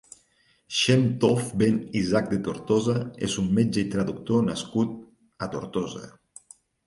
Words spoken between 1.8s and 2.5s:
Isaac de